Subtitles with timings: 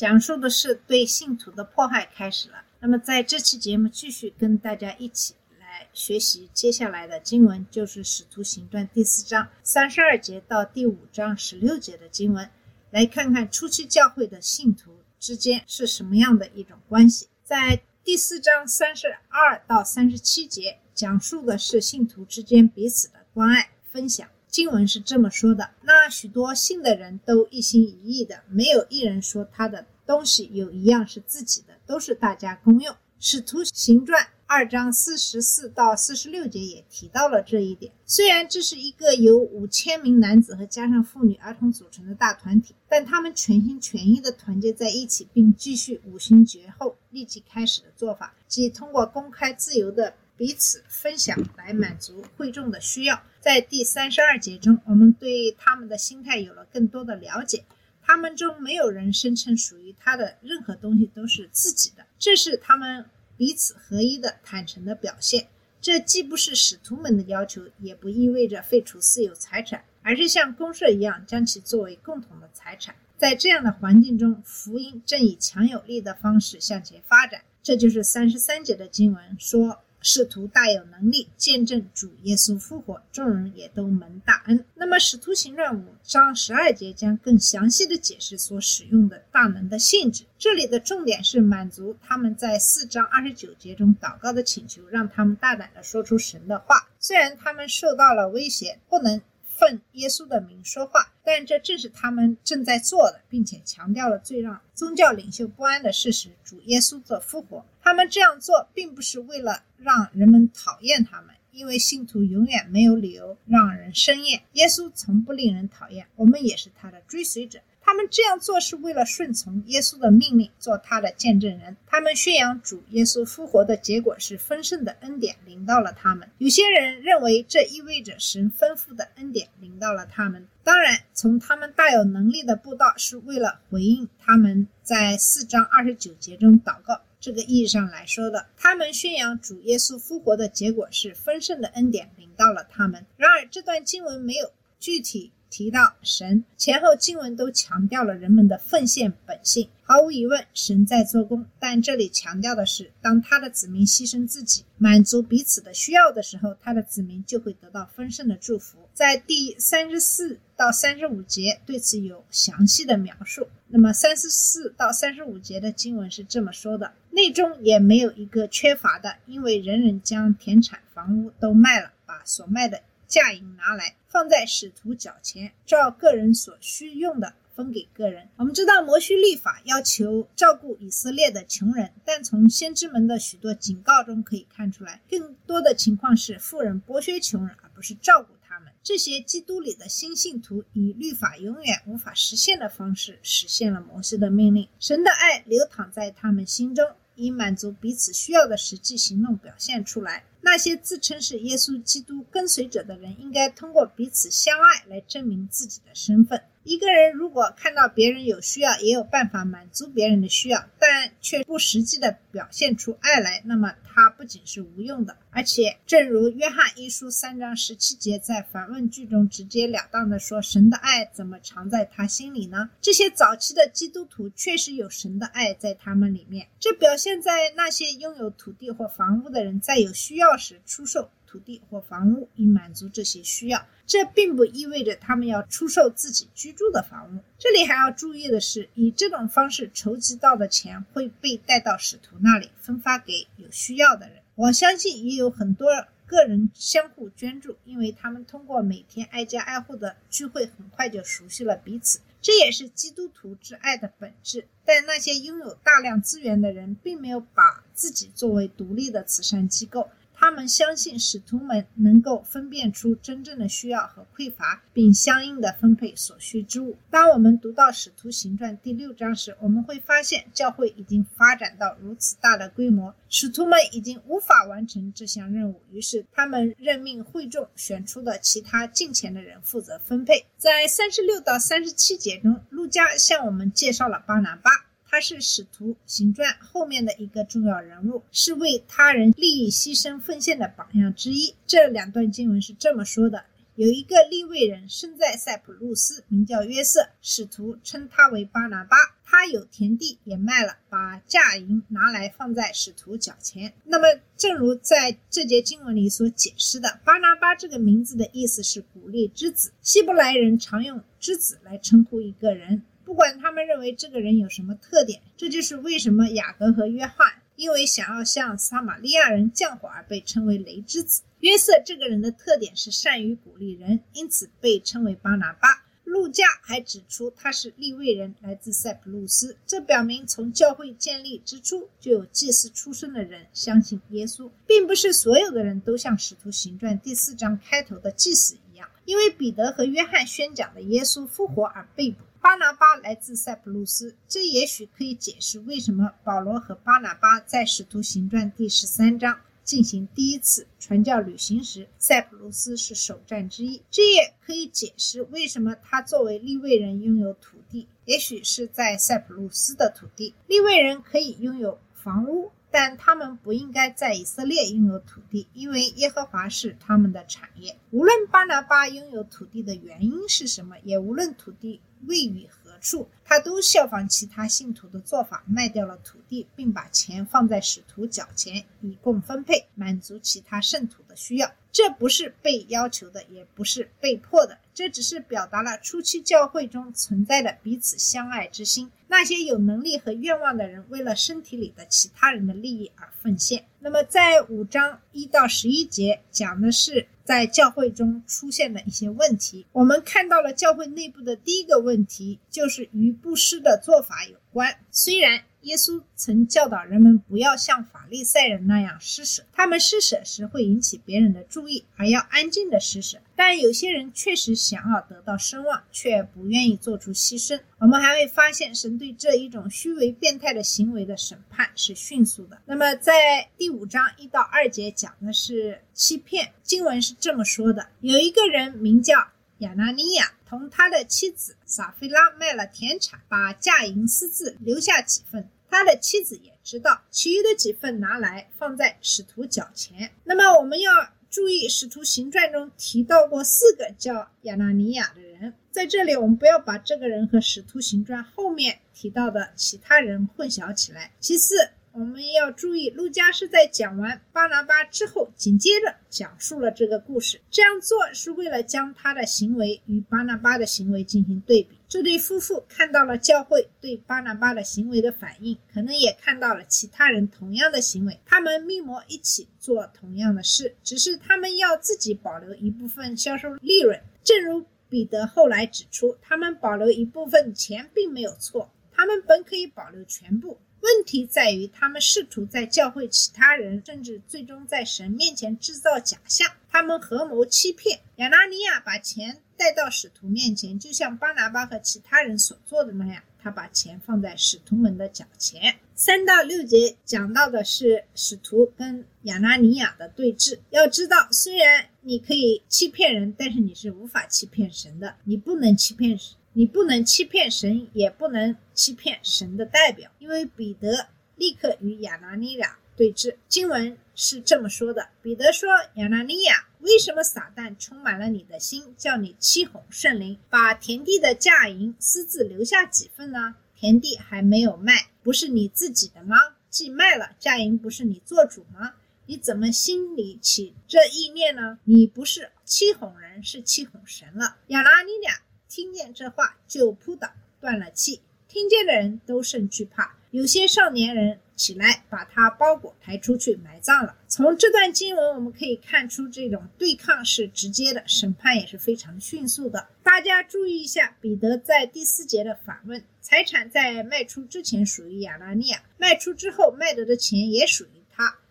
[0.00, 2.64] 讲述的是对信徒的迫害开始了。
[2.80, 12.48] 那么在这期节目继续跟大家一起来学习接下来的经文，就是《使徒行传》第四章三十二节到第五章十六节的经文，
[12.90, 17.28] 来看看初期教会的信徒之间是什么样的一种关系。
[17.44, 24.26] 在第四章三十二到三十七节讲述的是信徒之间彼此的关爱分享。
[24.50, 32.94] 经文是这么说的：那许多信的人都一心一意的，没有一人说他的东西有一样是自己的，都是大家公用。
[33.20, 37.92] 使徒行传二章四十四到四十六节也提到了这一点。
[38.06, 53.22] 虽然这是一个由五千名男子和加上妇女、儿童组成的大团体，但他们全心全意地团结在一起，并继续五旬节后立即开始的做法，即通过公开自由的彼此分享来满足会众的需要。
[53.40, 57.62] 在第三十二节中，我们对他们的心态有了更多的了解。
[58.00, 63.04] 他们中没有人声称属于他的任何东西都是自己的，这是他们
[63.36, 65.46] 彼此合一的坦诚的表现。
[65.78, 72.94] 这既不是使徒们的要求，也不意味着废除私有财产，而是像公社一样将其作为共同的财产。
[73.18, 77.42] 在这样的环境中，福音正以强有力的方式向前发展。
[77.62, 79.82] 这就是三十三节的经文说。
[80.00, 84.64] 使徒大有能力见证主耶稣复活，众人也都蒙大恩。
[84.74, 90.24] 那么，《使徒行传》五章十二节将更详细的解释所使用的大能的性质。
[90.38, 96.88] 这里的重点是满足他们在四章二十九节中祷告的请求，让他们大胆的说出神的话。
[96.98, 99.20] 虽然他们受到了威胁，不能
[99.60, 107.62] 奉耶稣的名说话，但这正是他们正在做的，并且强调了最让宗教领袖不安的事实：主耶稣的复活。
[107.82, 114.42] 他们这样做并不是为了让人们讨厌他们，因为信徒永远没有理由让人生厌。
[114.54, 117.60] 耶稣从不令人讨厌，我们也是他的追随者。
[117.90, 121.76] 他们这样做是为了顺从耶稣的命令，做他的见证人。
[121.88, 126.30] 他们宣扬主耶稣复活的结果是丰盛的恩典临到了他们。
[126.38, 130.46] 有些人认为这意味着神丰富的恩典临到了他们。
[130.62, 137.00] 当然，从他们大有能力的布道是为了回应他们在四章二十九节中祷告。
[137.18, 143.04] 这个意义上来说的，他们宣扬主耶稣复活的结果是丰盛的恩典临到了他们。
[143.16, 149.68] 然而，这段经文没有具体提到神，前后经文都强调了人们的奉献本性。
[149.82, 158.78] 毫无疑问，神在做工，但这里强调的是，当他的子民牺牲自己，满足彼此的需要的时候，他的子民就会得到丰盛的祝福。
[158.94, 163.48] 在第三十四到三十五节对此有详细的描述。
[163.66, 178.28] 那么三十四到三十五节的经文是这么说的：内中也没有一个缺乏的，因为人人将田产房屋都卖了，把所卖的价银拿来，放在使徒脚前，照个人所需用的分给个人。
[178.36, 188.72] 我们知道摩西律法要求照顾以色列的穷人，但从先知们的许多警告中可以看出来，更多的情况是富人剥削穷人，而不是照顾他们。
[188.84, 194.68] 这些基督里的新信徒以律法永远无法实现的方式实现了摩西的命令。
[194.78, 196.86] 神的爱流淌在他们心中，
[197.20, 200.24] 以满足彼此需要的实际行动表现出来。
[200.42, 206.42] 那些自称是耶稣基督跟随者的人，应该通过彼此相爱来证明自己的身份。
[206.62, 233.64] 一个人如果看到别人有需要，也有办法满足别人的需要，但却不实际的表现出爱来，那么他不仅是无用的，而且正如约翰一书三章十七节在反问句中直截了当的说：“神的爱怎么藏在他心里呢？”这些早期的基督徒确实有神的爱在他们里面，这表现在那些拥有土地或房屋的人在有需要时出售土地或房屋以满足这些需要。
[233.86, 237.20] 这并不意味着他们要出售自己居住的房屋。
[237.38, 244.18] 这里还要注意的是，以这种方式筹集到的钱会被带到使徒那里，分发给有需要的人。
[244.34, 245.68] 我相信也有很多
[246.06, 252.00] 个人相互捐助，因为他们通过每天挨家挨户的聚会，很快就熟悉了彼此。
[252.22, 254.46] 这也是基督徒之爱的本质。
[254.64, 259.88] 但那些拥有大量资源的人，并没有把自己作为独立的慈善机构。
[260.20, 266.76] 他们相信使徒们能够分辨出真正的需要和匮乏，并相应的分配所需之物。
[266.90, 280.26] 当我们读到《使徒行传》第六章时，我们会发现教会已经发展到如此大的规模，使徒们已经无法完成这项任务，于是他们任命会众选出的其他近前的人负责分配。
[280.36, 284.50] 在三十六到三十七节中，路加向我们介绍了巴拿巴。
[284.90, 291.32] 他是使徒行传后面的一个重要人物，是为他人利益牺牲奉献的榜样之一。
[291.46, 298.76] 这两段经文是这么说的：有一个利未人生在塞浦路斯，名叫约瑟，使徒称他为巴拿巴。
[299.04, 303.52] 他有田地，也卖了，把价银拿来放在使徒脚前。
[303.64, 303.86] 那么，
[304.16, 309.52] 正如在这节经文里所解释的，巴拿巴这个名字的意思是鼓励之子。
[309.62, 312.62] 希伯来人常用之子来称呼一个人。
[312.90, 321.02] 不管他们认为这个人有什么特点，这就是为什么雅各和约翰因为想要向撒玛利亚人降火而被称为雷之子。
[321.20, 325.64] 约瑟这个人的特点是善于鼓励人，因此被称为巴拿巴。
[325.84, 341.98] 路加还指出他是利未人，来自塞浦路斯，这表明从教会建立之初就有祭司出身的人相信耶稣，并不是所有的人都像《使徒行传》第四章开头的祭司一样，因为彼得和约翰宣讲的耶稣复活而被捕。
[342.22, 353.62] 巴拿巴来自塞浦路斯，这也许可以解释为什么保罗和巴拿巴在《使徒行传》第十三章进行第一次传教旅行时，塞浦路斯是首站之一。
[353.70, 360.14] 这也可以解释为什么他作为利未人拥有土地，也许是在塞浦路斯的土地。
[360.26, 367.56] 利未人可以拥有房屋，但他们不应该在以色列拥有土地，因为耶和华是他们的产业。
[367.70, 371.60] 无论巴拿巴拥有土地的原因是什么，也无论土地。
[371.86, 372.28] 位于
[372.60, 381.32] 处，他都效仿其他信徒的做法，卖掉了土地，并把钱放在使徒脚前，以供分配，满足其他圣徒的需要。
[381.52, 388.70] 这不是被要求的，也不是被迫的，这只是表达了初期教会中存在的彼此相爱之心。
[388.86, 393.46] 那些有能力和愿望的人，为了身体里的其他人的利益而奉献。
[393.60, 396.88] 那么，在五章一到十一节讲的是。
[397.02, 404.60] 在教会中出现的一些问题，我们看到了教会内部的第一个问题，就是与布施的做法有关。
[404.70, 412.98] 虽然耶稣曾教导人们不要像法利赛人那样施舍，他们施舍时会引起别人的注意，而要安静的施舍。
[413.16, 417.40] 但有些人确实想要得到声望，却不愿意做出牺牲。
[417.58, 422.38] 我们还会发现，神对这一种虚伪变态的行为的审判是迅速的。
[422.46, 426.32] 那么，在第五章一到二节讲的是欺骗。
[426.42, 429.08] 经文是这么说的：有一个人名叫
[429.38, 435.28] 亚拿尼亚，同他的妻子撒菲拉卖了田产，把嫁银私自留下几份。
[435.50, 439.90] 他的妻子也知道，其余的几份拿来放在使徒脚前。
[440.04, 440.72] 那么，我们要。
[441.10, 450.92] 注意，《使徒行传》中提到过四个叫亚纳尼亚的人，在这里我们不要把这个人和《使徒行传》后面提到的其他人混淆起来。
[451.00, 457.20] 其次，我们要注意，路加是在讲完巴拿巴之后，紧接着讲述了这个故事。
[457.30, 461.60] 这样做是为了将他的行为与巴拿巴的行为进行对比。
[461.68, 468.00] 这对夫妇看到了教会对巴拿巴的行为的反应，可能也看到了其他人同样的行为。
[468.04, 473.80] 他们密谋一起做同样的事，只是他们要自己保留一部分销售利润。
[474.02, 480.36] 正如彼得后来指出，他们保留一部分钱并没有错，他们本可以保留全部。
[480.60, 486.30] 问题在于，他们试图在教会其他人，甚至最终在神面前制造假象。
[486.50, 493.02] 他们合谋欺骗亚拿尼亚，把钱带到使徒面前，就像巴拿巴和其他人所做的那样。
[493.22, 495.56] 他把钱放在使徒们的脚前。
[495.74, 500.38] 三到六节讲到的是使徒跟亚拿尼亚的对峙。
[500.48, 504.96] 要知道，虽然你可以欺骗人，但是你是无法欺骗神的。
[505.04, 506.16] 你不能欺骗神。
[506.32, 513.16] 你不能欺骗神，也不能欺骗神的代表，因为彼得立刻与亚拿尼亚对峙。
[513.28, 523.34] 经文是这么说的：彼得说，亚拿尼亚，为什么撒旦充满了你的心，叫你欺哄圣灵，把田地的价银私自留下几份呢？
[523.56, 526.16] 田地还没有卖，不是你自己的吗？
[526.48, 528.74] 既卖了，价银不是你做主吗？
[529.06, 531.58] 你怎么心里起这意念呢？
[531.64, 534.36] 你不是欺哄人，是欺哄神了。
[534.46, 535.22] 亚拿尼亚。
[535.50, 538.00] 听见这话，就扑倒，断了气。
[538.28, 539.96] 听见的人都甚惧怕。
[540.12, 543.96] 有些少年人起来，把他包裹抬出去埋葬了。
[544.06, 549.66] 从这段经文，我们可以看出，这种对抗是直接的，审判也是非常迅速的。
[549.82, 557.79] 大家注意一下，彼得在第四节的反问：财产在卖出之前属于亚拉尼亚，卖出之后卖得的钱也属于。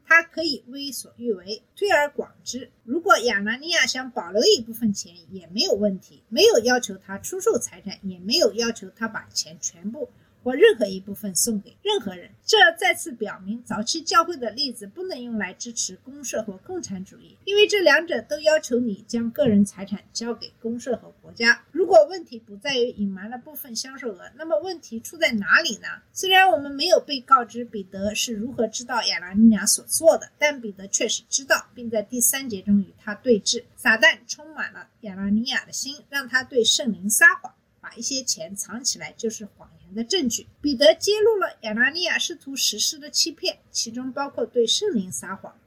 [0.10, 2.72] 他可以为所欲为，推而广之。
[2.84, 10.10] 如果亚拿尼亚想保留一部分钱，也没有问题，没有要求他出售财产，也没有要求他把钱全部。
[10.50, 21.64] 或任何一部分送给任何人，这再次表明早期教会的例子不能用来支持公社或共产主义，因为这两者都要求你将个人财产交给公社和国家。
[21.72, 25.88] 如果问题不在于隐瞒了部分销售额，那么问题出在哪里呢？
[26.14, 33.64] 虽然我们没有被告知彼得是如何知道亚拉尼亚所做的，但彼得确实知道，并在第三节中与他对峙。
[33.76, 37.54] 撒旦充满了亚拉尼亚的心，让他对圣灵撒谎，
[37.90, 39.80] 把一些钱藏起来就是谎言。
[39.96, 45.58] 的证据，彼得揭露了亚拿尼亚试图实施的欺骗，其中包括对圣灵撒谎。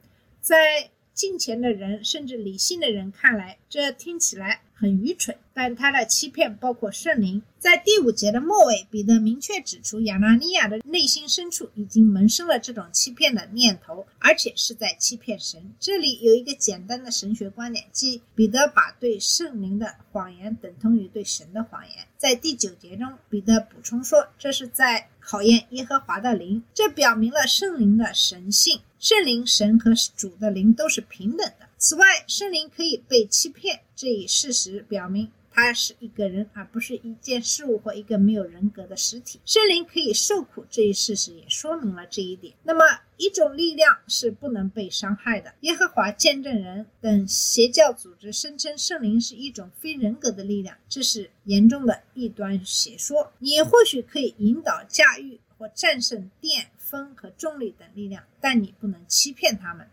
[0.40, 4.62] 在金钱的人，甚至理性的人看来，这听起来。
[4.82, 7.40] 很愚蠢，但他的欺骗包括圣灵。
[7.60, 15.72] 在第五节的末尾，彼得明确指出，亚拿尼亚的内心深处已经萌生了这种欺骗的念头，而且是在欺骗神。
[15.78, 22.04] 这里有一个简单的神学观点，即彼得把对圣灵的谎言等同于对神的谎言。
[22.18, 28.80] 在第九节中，彼得补充说，这是在考验耶和华的灵，这表明了圣灵的神性。
[28.98, 31.68] 圣灵、神和主的灵都是平等的。
[31.82, 39.40] 此外，圣灵可以被欺骗，这一事实表明他是一个人，而不是一件事物或一个没有人格的实体。
[39.44, 42.54] 圣灵可以受苦，这一事实也说明了这一点。
[42.62, 42.84] 那么，
[43.16, 45.52] 一种力量是不能被伤害的。
[45.62, 53.32] 耶和华见证人等邪教组织声称圣灵是一种非人格的力量，这是严重的异端邪说。
[53.40, 59.84] 你或许可以引导、驾驭或战胜电、风和重力等力量，但你不能欺骗他们。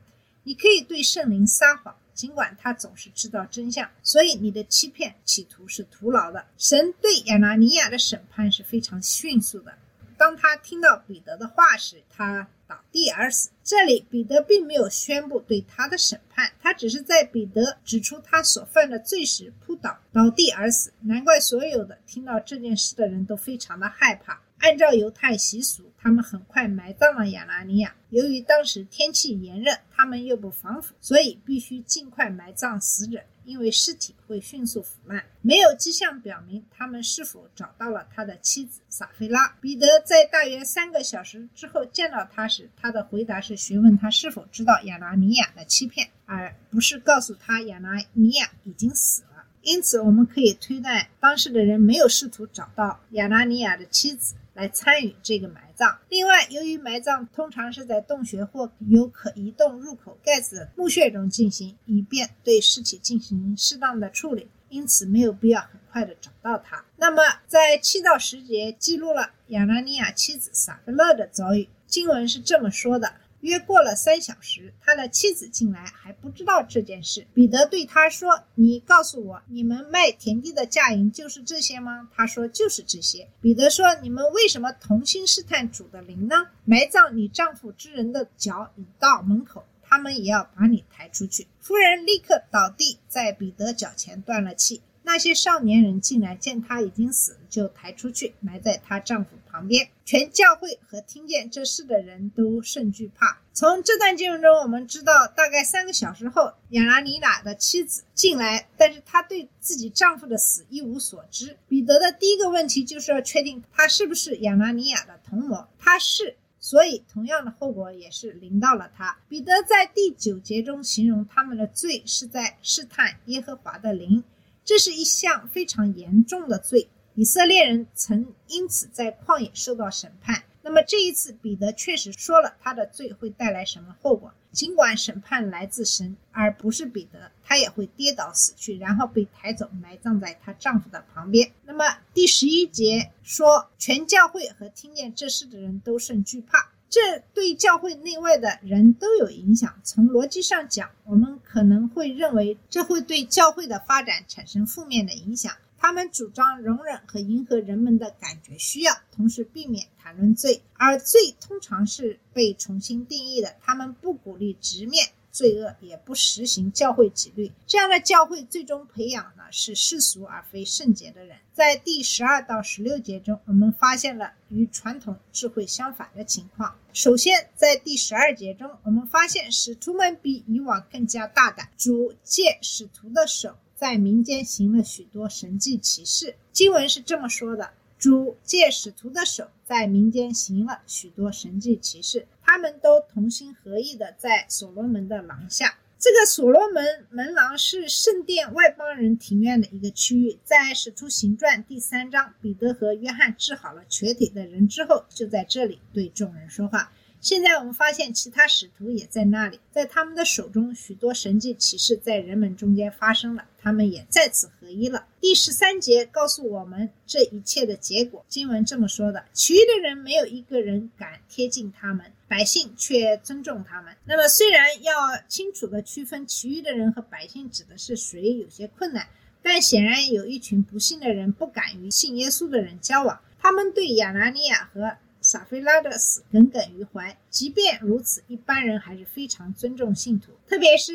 [0.43, 6.45] 你可以对圣灵撒谎，尽管他总是知道真相，所以你的欺骗企图是徒劳的。
[6.57, 9.73] 神对亚拿尼亚的审判是非常迅速的。
[10.17, 13.49] 当他听到彼得的话时，他倒地而死。
[13.63, 20.91] 这里彼得并没有宣布对他的审判，他只是在彼得指出他所犯的罪时扑倒倒地而死。
[21.01, 24.41] 难怪所有的听到这件事的人都非常的害怕。
[24.59, 27.95] 按照犹太习俗，他们很快埋葬了亚拿尼亚。
[28.09, 35.23] 由于当时天气炎热，他们又不防腐，所以必须尽快埋葬死者，因为尸体会迅速腐烂。
[35.41, 39.55] 没有迹象表明他们是否找到了他的妻子撒菲拉。
[39.61, 49.45] 彼得在大约三个小时之后见到他时，他的回答是询问他是否知道亚拿尼亚的欺骗，而不是告诉他亚拿尼亚已经死了。
[49.61, 54.35] 因此，我们可以推断当时的人没有试图找到亚拿尼亚的妻子。
[54.59, 55.97] 来参与这个埋葬。
[56.09, 66.83] 另外，由于埋葬通常是在洞穴或有可移动入口盖子的墓穴中进行，以便对尸体进行适当的处理，因此没有必要很快的找到它。
[66.97, 71.69] 那么，在七到十节记录了亚拿尼亚妻子撒菲勒的遭遇。
[71.87, 73.13] 经文是这么说的。
[73.41, 77.25] 约过了三小时，他的妻子进来，还不知道这件事。
[77.33, 86.47] 彼得对他说：“你告诉我，你们卖田地的价银就是这些吗？”他说：“就是这些。”彼得说：“你们为什么同心试探主的灵呢？
[86.65, 94.81] 埋葬你丈夫之人的脚已到门口，他们也要把你抬出去。”夫人立刻倒地在彼得脚前断了气。
[95.01, 99.89] 那些少年人进来，见他已经死，就抬出去埋在她丈夫旁边。
[100.05, 103.41] 全教会和听见这事的人都甚惧怕。
[103.53, 111.57] 从这段经文中，我们知道，大概三个小时后，亚拿尼亚的妻子进来，但是她对自己丈夫的死一无所知。
[111.67, 115.67] 彼得的第一个问题就是要确定他是不是亚拿尼亚的同谋。
[115.77, 119.19] 他是，所以同样的后果也是临到了他。
[119.27, 124.23] 彼得在第九节中形容他们的罪是在试探耶和华的灵。
[124.63, 126.87] 这是一项非常严重的罪，
[127.19, 130.41] 以色列人曾因此在旷野受到审判。
[130.61, 134.33] 那么这一次，彼得确实说了他的罪会带来什么后果。
[134.53, 141.51] 尽管审判来自神，而不是彼得，他也会跌倒死去，然后被抬走，埋葬在她丈夫的旁边。
[141.65, 141.83] 那么
[142.13, 146.71] 第十一节说，全教会和听见这事的人都甚惧怕。
[146.89, 149.77] 这对教会内外的人都有影响。
[149.83, 155.53] 从逻辑上讲，我们可能会认为这会对教会的发展产生负面的影响。
[155.79, 163.55] 他们主张容忍和迎合人们的感觉需要，同时避免谈论罪，而罪通常是被重新定义的。
[163.61, 165.09] 他们不鼓励直面。
[165.31, 171.37] 罪恶也不实行教会纪律，这样的教会最终培养的是世俗而非圣洁的人。
[171.53, 176.75] 在第十二到十六节中，我们发现了与传统智慧相反的情况。
[176.93, 186.35] 首先，在第十二节中，我们发现使徒们比以往更加大胆，主借使徒的手在民间行了许多神迹奇事。
[186.51, 187.69] 经文是这么说的。
[187.97, 192.27] 主借使徒的手在民间行了许多神迹奇事。
[192.43, 195.77] 他们都同心合意的在所罗门的廊下。
[195.97, 206.91] 这个所罗门门廊是圣殿外邦人庭院的一个区域，在《使徒行传》第三章，彼得和约翰治好了瘸腿的人之后，就在这里对众人说话。
[207.21, 215.05] 现在我们发现其他使徒也在那里，在他们的手中，许多神迹奇事在人们中间发生了，他们也再次合一了。
[215.19, 223.93] 第十三节告诉我们这一切的结果，经文这么说的：其余的人没有一个人敢贴近他们，百姓却尊重他们。
[224.05, 224.93] 那么，虽然要
[225.27, 229.05] 清楚的区分其余的人和百姓指的是谁有些困难，
[229.41, 234.95] 但显然有一群不信的人不敢与信耶稣的人交往，他们对亚拿尼亚和
[235.29, 237.15] 撒菲拉的死耿耿于怀。
[237.29, 240.91] 即便如此，一般人还是非常尊重信徒，特别是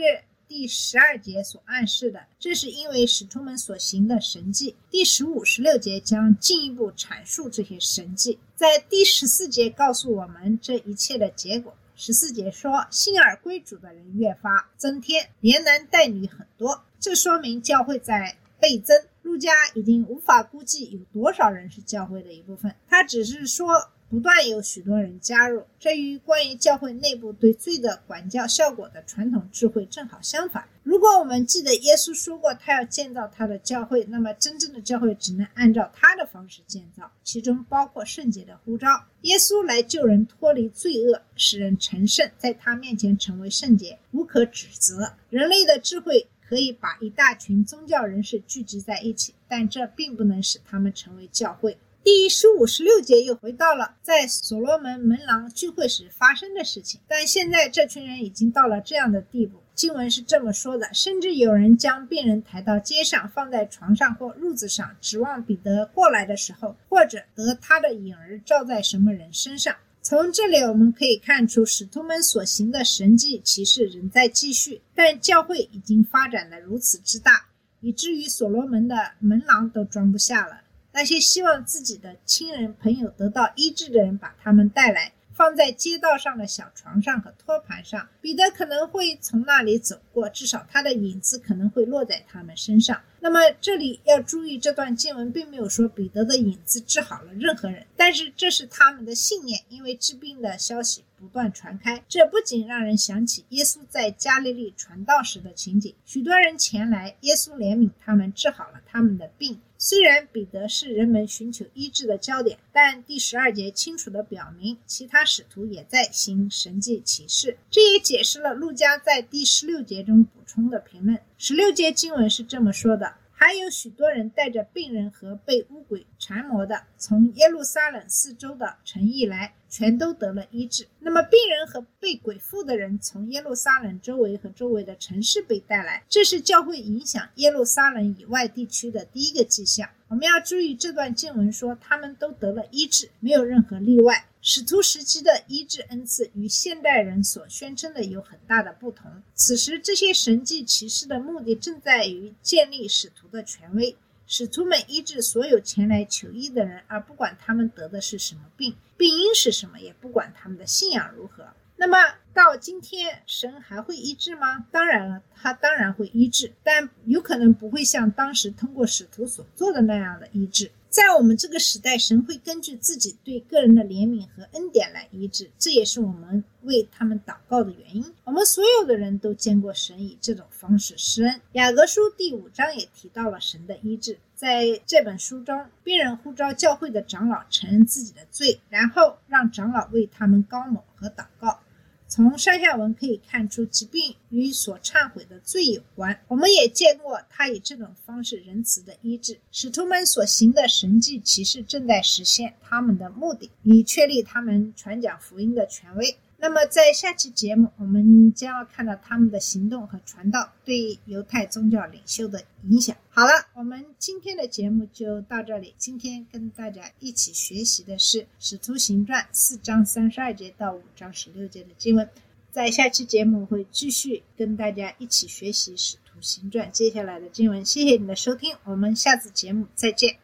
[0.48, 4.74] 第十二节所暗示的，这是因为使徒们所行的神迹。
[4.90, 8.36] 第十五、十六节将进一步阐述这些神迹。
[8.56, 11.72] 在第十四节告诉我们这一切的结果。
[11.94, 19.00] 十四节说，信而归主的人越发增添，连男带女很多，这说明教会在倍增。
[19.22, 23.90] 路加已经无法估计有多少人是教会的一部分，他只是说。
[24.08, 30.68] 不断有许多人加入，这与关于教会内部对罪的管教效果的传统智慧正好相反。
[30.84, 39.04] 如果我们记得耶稣说过他要建造他的教会，那么真正的教会只能按照他的方式建造，其中包括圣洁的呼召。
[39.22, 45.14] 耶稣来救人脱离罪恶，使人成圣，在他面前成为圣洁，无可指责。
[45.30, 51.78] 人类的智慧可以把一大群宗教人士聚集在一起，但这并不能使他们成为教会。
[52.04, 59.62] 第十五、十六节又回到了在所罗门门廊聚会时发生的事情，但现在这群人已经到了这样的地步。
[59.74, 69.74] 经文是这么说的：甚至有人将病人抬到街上，放在床上或褥子上，指望彼得过来的时候，或者得他的影儿照在什么人身上。
[70.02, 77.46] 从这里我们可以看出，使徒们所行的神迹奇事仍在继续，但教会已经发展的如此之大，
[77.80, 80.60] 以至于所罗门的门廊都装不下了。
[80.94, 88.08] 那些希望自己的亲人朋友得到医治的人，把他们带来，放在街道上的小床上和托盘上。
[88.20, 93.02] 彼得可能会从那里走过，至少他的影子可能会落在他们身上。
[93.18, 102.04] 那么这里要注意，这段经文并没有说彼得的影子治好了任何人，但是这是他们的信念，因为治病的消息不断传开。
[102.08, 109.58] 这不仅让人想起耶稣在加利利传道时的情景，许多人前来，耶稣怜悯他们，治好了他们的病。
[109.86, 117.58] 虽然彼得是人们寻求医治的焦点，但第十二节清楚地表明，其他使徒也在行神迹奇事。
[117.70, 121.20] 这也解释了路加在第十六节中补充的评论。
[121.36, 129.52] 十六节经文是这么说的：还有许多人带着病人和被巫鬼缠魔的，从耶路撒冷四周的城邑来。
[129.74, 130.86] 全都得了医治。
[131.00, 139.90] 那么，病人和被鬼附的人从耶路撒冷周围和周围的城市被带来，这是教会影响耶路撒冷以外地区的第一个迹象。
[140.06, 144.26] 我们要注意，这段经文说他们都得了医治，没有任何例外。
[144.40, 149.10] 使徒时期的医治恩赐与现代人所宣称的有很大的不同。
[149.34, 153.96] 此时，这些神迹奇事的目的正在于建立使徒的权威。
[154.26, 161.46] 使徒们医治所有前来求医的人，而不管他们得的是什么病，病因是什么，也不管他们的信仰如何。
[161.76, 161.98] 那么
[162.34, 164.66] 到今天，神还会医治吗？
[164.72, 170.72] 当然了，他当然会医治，但有可能不会像当时通过使徒所做的那样的医治。
[170.90, 178.04] 在我们这个时代，神会根据自己对个人的怜悯和恩典来医治，这也是我们为他们祷告的原因。
[178.24, 181.40] 我们所有的人都见过神以这种方式施恩。
[181.52, 184.18] 雅各书第五章也提到了神的医治。
[184.34, 191.60] 在这本书中，病人呼召教会的长老承认自己的罪，然后让长老为他们高某和祷告。
[192.06, 196.20] 从上下文可以看出，疾病与所忏悔的罪有关。
[196.28, 199.38] 我们也见过他以这种方式仁慈的医治。
[199.50, 206.16] 使徒们所行的神迹其实正在实现他们的目的，以确立他们传讲福音的权威。
[206.44, 212.94] 那么，在下期节目，我们将要看到他们的行动和传道对犹太宗教领袖的影响。
[213.08, 215.74] 好了，我们今天的节目就到这里。
[215.78, 222.06] 今天跟大家一起学习的是《使徒行传》四章三十二节到五章十六节的经文。
[222.50, 227.64] 在下期节目会继续跟大家一起学习《使徒行传》接下来的经文。
[227.64, 230.23] 谢谢你的收听，我们下次节目再见。